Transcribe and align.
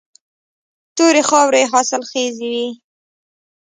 تورې 0.95 1.21
خاورې 1.29 1.63
حاصلخیزې 1.71 2.47
وي. 2.53 2.67